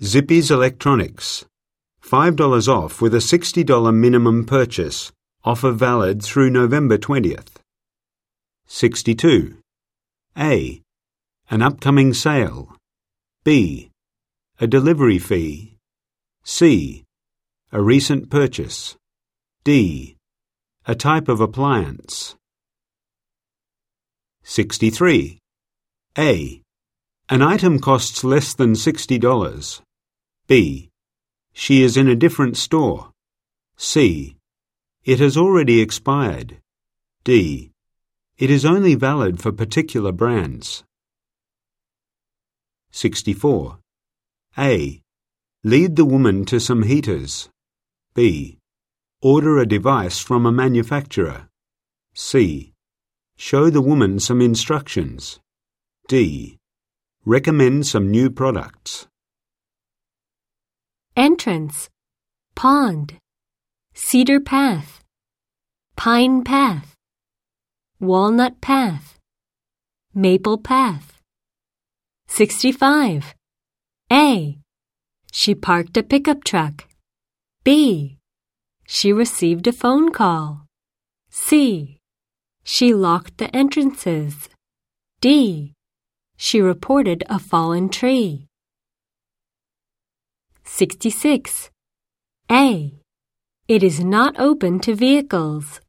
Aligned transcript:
Zippy's 0.00 0.48
Electronics. 0.52 1.44
$5 2.04 2.68
off 2.68 3.00
with 3.00 3.14
a 3.14 3.18
$60 3.18 3.92
minimum 3.92 4.46
purchase. 4.46 5.10
Offer 5.42 5.72
valid 5.72 6.22
through 6.22 6.50
November 6.50 6.96
20th. 6.96 7.56
62. 8.68 9.58
A. 10.38 10.80
An 11.50 11.62
upcoming 11.62 12.14
sale. 12.14 12.76
B. 13.42 13.90
A 14.60 14.68
delivery 14.68 15.18
fee. 15.18 15.74
C. 16.44 17.02
A 17.72 17.82
recent 17.82 18.30
purchase. 18.30 18.94
D. 19.64 20.16
A 20.86 20.94
type 20.94 21.26
of 21.26 21.40
appliance. 21.40 22.36
63. 24.44 25.40
A. 26.16 26.62
An 27.28 27.42
item 27.42 27.80
costs 27.80 28.22
less 28.22 28.54
than 28.54 28.74
$60. 28.74 29.80
B. 30.48 30.88
She 31.52 31.82
is 31.82 31.98
in 31.98 32.08
a 32.08 32.16
different 32.16 32.56
store. 32.56 33.12
C. 33.76 34.36
It 35.04 35.20
has 35.20 35.36
already 35.36 35.82
expired. 35.82 36.62
D. 37.22 37.72
It 38.38 38.50
is 38.50 38.64
only 38.64 38.94
valid 38.94 39.42
for 39.42 39.52
particular 39.52 40.10
brands. 40.10 40.84
64. 42.92 43.78
A. 44.56 45.02
Lead 45.64 45.96
the 45.96 46.06
woman 46.06 46.46
to 46.46 46.58
some 46.58 46.82
heaters. 46.84 47.50
B. 48.14 48.56
Order 49.20 49.58
a 49.58 49.66
device 49.66 50.18
from 50.18 50.46
a 50.46 50.52
manufacturer. 50.52 51.50
C. 52.14 52.72
Show 53.36 53.68
the 53.68 53.82
woman 53.82 54.18
some 54.18 54.40
instructions. 54.40 55.40
D. 56.08 56.56
Recommend 57.26 57.86
some 57.86 58.10
new 58.10 58.30
products. 58.30 59.07
Entrance. 61.18 61.90
Pond. 62.54 63.18
Cedar 63.92 64.38
path. 64.38 65.02
Pine 65.96 66.44
path. 66.44 66.94
Walnut 67.98 68.60
path. 68.60 69.18
Maple 70.14 70.58
path. 70.58 71.18
65. 72.28 73.34
A. 74.12 74.58
She 75.32 75.56
parked 75.56 75.96
a 75.96 76.04
pickup 76.04 76.44
truck. 76.44 76.86
B. 77.64 78.18
She 78.86 79.12
received 79.12 79.66
a 79.66 79.72
phone 79.72 80.12
call. 80.12 80.66
C. 81.30 81.98
She 82.62 82.94
locked 82.94 83.38
the 83.38 83.50
entrances. 83.56 84.48
D. 85.20 85.72
She 86.36 86.60
reported 86.60 87.24
a 87.28 87.40
fallen 87.40 87.88
tree. 87.88 88.47
66. 90.78 91.70
A. 92.52 92.94
It 93.66 93.82
is 93.82 93.98
not 93.98 94.38
open 94.38 94.78
to 94.78 94.94
vehicles. 94.94 95.80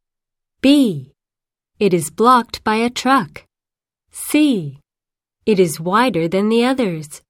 B. 0.61 1.13
It 1.79 1.93
is 1.93 2.09
blocked 2.09 2.63
by 2.63 2.77
a 2.77 2.89
truck. 2.89 3.45
C. 4.09 4.79
It 5.45 5.59
is 5.59 5.79
wider 5.79 6.27
than 6.27 6.49
the 6.49 6.65
others. 6.65 7.21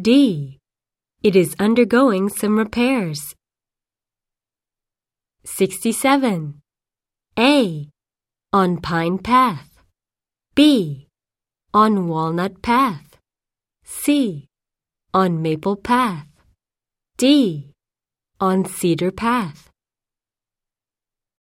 D. 0.00 0.58
It 1.22 1.36
is 1.36 1.54
undergoing 1.58 2.30
some 2.30 2.56
repairs. 2.56 3.34
67. 5.44 6.62
A. 7.38 7.90
On 8.54 8.80
Pine 8.80 9.18
Path. 9.18 9.82
B. 10.54 11.08
On 11.74 12.08
Walnut 12.08 12.62
Path. 12.62 13.18
C. 13.84 14.46
On 15.12 15.42
Maple 15.42 15.76
Path. 15.76 16.35
D. 17.18 17.72
On 18.40 18.66
Cedar 18.66 19.10
Path. 19.10 19.70